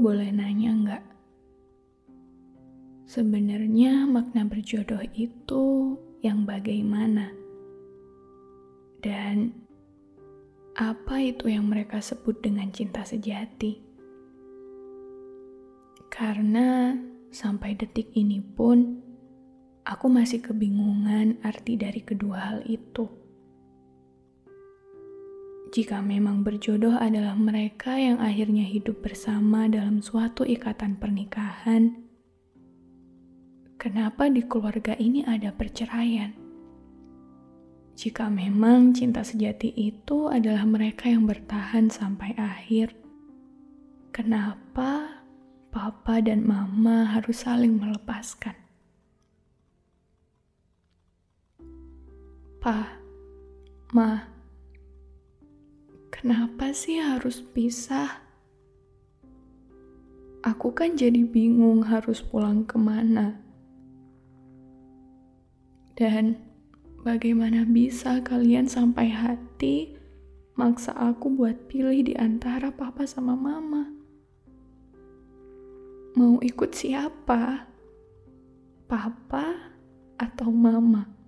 [0.00, 1.04] Boleh nanya nggak?
[3.04, 7.28] Sebenarnya makna berjodoh itu yang bagaimana?
[9.04, 9.52] Dan
[10.72, 13.76] apa itu yang mereka sebut dengan cinta sejati?
[16.08, 16.96] Karena
[17.28, 19.04] sampai detik ini pun
[19.84, 23.04] aku masih kebingungan arti dari kedua hal itu.
[25.70, 31.94] Jika memang berjodoh adalah mereka yang akhirnya hidup bersama dalam suatu ikatan pernikahan,
[33.78, 36.34] kenapa di keluarga ini ada perceraian?
[37.94, 42.90] Jika memang cinta sejati itu adalah mereka yang bertahan sampai akhir,
[44.10, 45.22] kenapa
[45.70, 48.58] papa dan mama harus saling melepaskan?
[52.58, 52.90] Pa,
[53.94, 54.29] ma,
[56.10, 58.20] kenapa sih harus pisah?
[60.40, 63.38] Aku kan jadi bingung harus pulang ke mana.
[65.94, 66.36] Dan
[67.04, 69.94] bagaimana bisa kalian sampai hati
[70.56, 73.88] maksa aku buat pilih di antara papa sama mama?
[76.16, 77.68] Mau ikut siapa?
[78.88, 79.46] Papa
[80.18, 81.19] atau mama?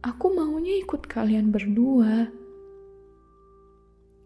[0.00, 2.32] Aku maunya ikut kalian berdua.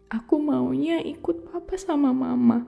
[0.07, 2.63] Aku maunya ikut papa sama mama.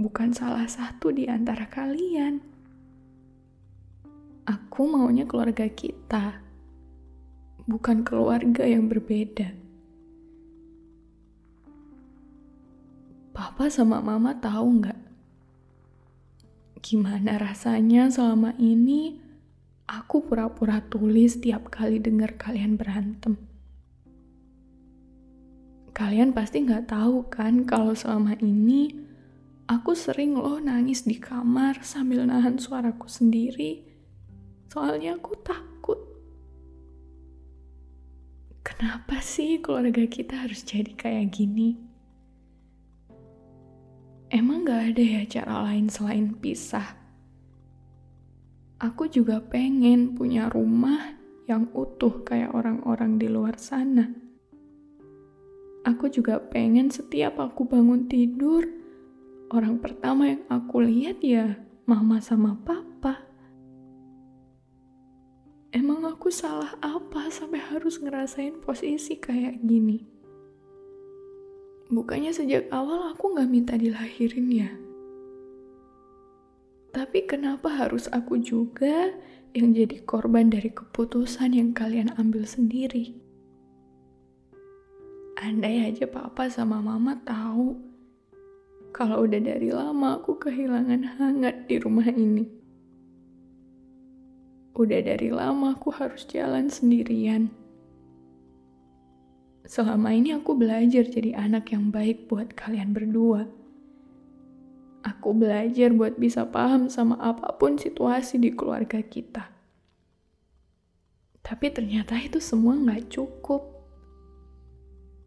[0.00, 2.40] Bukan salah satu di antara kalian.
[4.48, 6.40] Aku maunya keluarga kita.
[7.68, 9.52] Bukan keluarga yang berbeda.
[13.36, 15.00] Papa sama mama tahu nggak?
[16.80, 19.27] Gimana rasanya selama ini
[19.88, 23.40] Aku pura-pura tulis tiap kali dengar kalian berantem.
[25.96, 28.92] Kalian pasti nggak tahu kan kalau selama ini
[29.64, 33.80] aku sering loh nangis di kamar sambil nahan suaraku sendiri.
[34.68, 35.96] Soalnya aku takut.
[38.60, 41.80] Kenapa sih keluarga kita harus jadi kayak gini?
[44.28, 47.07] Emang gak ada ya cara lain selain pisah?
[48.78, 51.18] Aku juga pengen punya rumah
[51.50, 54.06] yang utuh kayak orang-orang di luar sana.
[55.82, 58.62] Aku juga pengen setiap aku bangun tidur,
[59.50, 61.58] orang pertama yang aku lihat ya
[61.90, 63.18] mama sama papa.
[65.74, 70.06] Emang aku salah apa sampai harus ngerasain posisi kayak gini?
[71.88, 74.70] Bukannya sejak awal aku gak minta dilahirin ya?
[76.98, 79.14] Tapi kenapa harus aku juga
[79.54, 83.14] yang jadi korban dari keputusan yang kalian ambil sendiri?
[85.38, 87.78] Andai aja papa sama mama tahu
[88.90, 92.50] kalau udah dari lama aku kehilangan hangat di rumah ini.
[94.74, 97.46] Udah dari lama aku harus jalan sendirian.
[99.70, 103.46] Selama ini aku belajar jadi anak yang baik buat kalian berdua
[105.08, 109.48] Aku belajar buat bisa paham sama apa pun situasi di keluarga kita.
[111.40, 113.64] Tapi ternyata itu semua nggak cukup.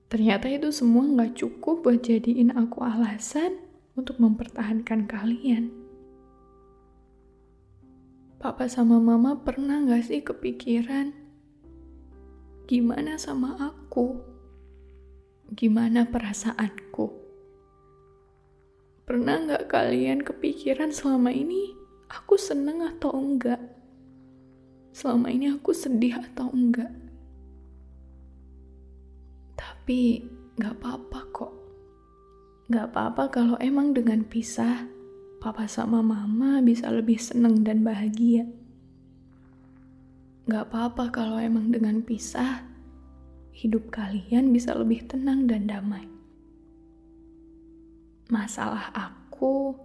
[0.06, 3.57] Ternyata itu semua nggak cukup buat jadiin aku alasan
[3.98, 5.74] untuk mempertahankan kalian.
[8.42, 11.13] Papa sama mama pernah gak sih kepikiran
[12.66, 14.18] gimana sama aku?
[15.54, 17.20] Gimana perasaanku?
[19.12, 21.75] Pernah nggak kalian kepikiran selama ini
[22.08, 23.60] aku seneng atau enggak?
[24.96, 26.96] Selama ini aku sedih atau enggak?
[29.60, 30.24] Tapi
[30.56, 31.52] gak apa-apa kok.
[32.72, 34.88] Gak apa-apa kalau emang dengan pisah,
[35.44, 38.48] papa sama mama bisa lebih seneng dan bahagia.
[40.48, 42.64] Gak apa-apa kalau emang dengan pisah,
[43.60, 46.20] hidup kalian bisa lebih tenang dan damai.
[48.31, 49.75] Masalah aku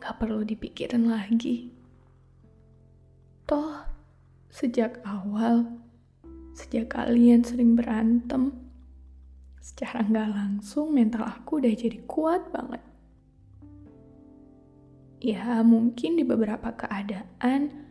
[0.00, 1.68] gak perlu dipikirin lagi.
[3.44, 3.76] Toh,
[4.48, 5.68] sejak awal,
[6.56, 8.56] sejak kalian sering berantem,
[9.60, 12.80] secara nggak langsung mental aku udah jadi kuat banget.
[15.20, 17.84] Ya mungkin di beberapa keadaan,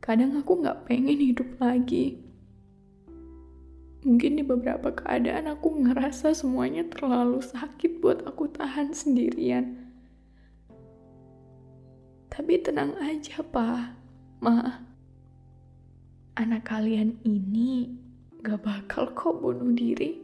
[0.00, 2.29] kadang aku nggak pengen hidup lagi.
[4.00, 9.76] Mungkin di beberapa keadaan aku ngerasa semuanya terlalu sakit buat aku tahan sendirian.
[12.32, 13.92] Tapi tenang aja, Pak.
[14.40, 14.88] Ma.
[16.40, 17.92] Anak kalian ini
[18.40, 20.16] gak bakal kok bunuh diri.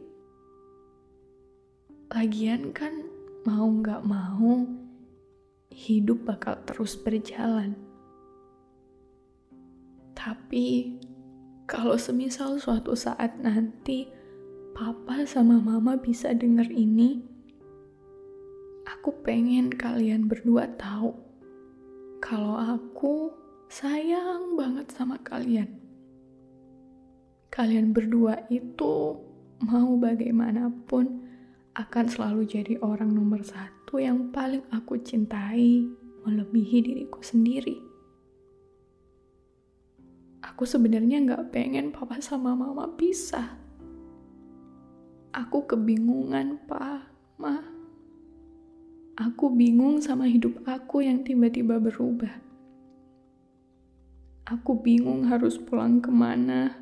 [2.09, 3.05] Lagian kan
[3.45, 4.65] mau nggak mau,
[5.69, 7.77] hidup bakal terus berjalan.
[10.17, 10.97] Tapi
[11.67, 14.07] kalau semisal suatu saat nanti
[14.71, 17.19] papa sama mama bisa denger ini,
[18.87, 21.11] aku pengen kalian berdua tahu
[22.23, 23.35] kalau aku
[23.67, 25.67] sayang banget sama kalian.
[27.51, 29.19] Kalian berdua itu
[29.59, 31.27] mau bagaimanapun
[31.75, 35.83] akan selalu jadi orang nomor satu yang paling aku cintai,
[36.23, 37.86] melebihi diriku sendiri.
[40.57, 43.61] Aku sebenarnya nggak pengen papa sama mama pisah.
[45.29, 47.05] Aku kebingungan, Pak,
[47.37, 47.61] Ma.
[49.21, 52.41] Aku bingung sama hidup aku yang tiba-tiba berubah.
[54.49, 56.73] Aku bingung harus pulang ke mana.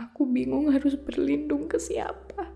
[0.00, 2.48] Aku bingung harus berlindung ke siapa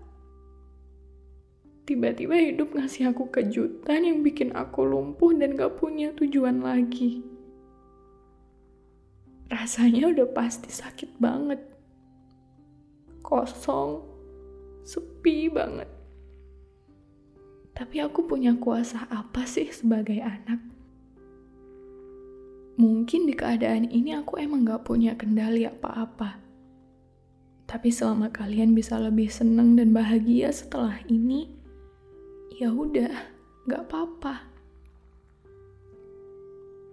[1.85, 7.36] tiba-tiba hidup ngasih aku kejutan yang bikin aku lumpuh dan gak punya tujuan lagi.
[9.47, 11.63] Rasanya udah pasti sakit banget.
[13.23, 14.03] Kosong,
[14.83, 15.87] sepi banget.
[17.71, 20.59] Tapi aku punya kuasa apa sih sebagai anak?
[22.77, 26.37] Mungkin di keadaan ini aku emang gak punya kendali apa-apa.
[27.67, 31.51] Tapi selama kalian bisa lebih senang dan bahagia setelah ini,
[32.53, 33.13] ya udah,
[33.67, 34.56] gak apa-apa.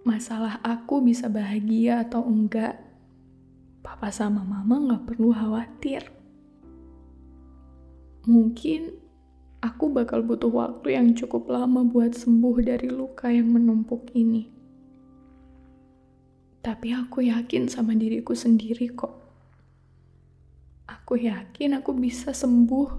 [0.05, 2.77] Masalah aku bisa bahagia atau enggak,
[3.81, 6.05] papa sama mama gak perlu khawatir.
[8.29, 8.93] Mungkin
[9.65, 14.45] aku bakal butuh waktu yang cukup lama buat sembuh dari luka yang menumpuk ini.
[16.61, 19.13] Tapi aku yakin sama diriku sendiri kok.
[20.85, 22.89] Aku yakin aku bisa sembuh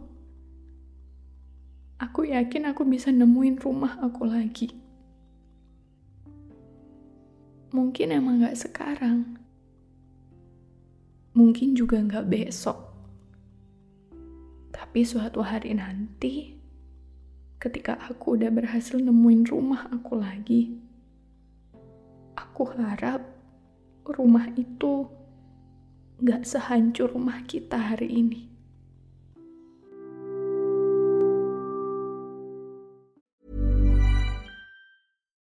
[2.03, 4.85] aku yakin aku bisa nemuin rumah aku lagi.
[7.76, 9.37] Mungkin emang gak sekarang.
[11.37, 12.88] Mungkin juga gak besok.
[14.73, 16.56] Tapi suatu hari nanti,
[17.61, 20.73] ketika aku udah berhasil nemuin rumah aku lagi,
[22.32, 23.20] aku harap
[24.08, 25.05] rumah itu
[26.25, 28.56] gak sehancur rumah kita hari ini.